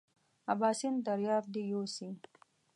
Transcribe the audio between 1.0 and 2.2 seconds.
دریاب دې یوسي.